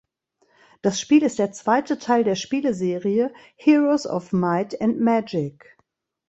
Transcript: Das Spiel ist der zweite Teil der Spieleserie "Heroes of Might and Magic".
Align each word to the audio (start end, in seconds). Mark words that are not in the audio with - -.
Das 0.81 0.99
Spiel 0.99 1.21
ist 1.21 1.37
der 1.37 1.51
zweite 1.51 1.99
Teil 1.99 2.23
der 2.23 2.33
Spieleserie 2.33 3.31
"Heroes 3.55 4.07
of 4.07 4.31
Might 4.33 4.81
and 4.81 4.99
Magic". 4.99 5.77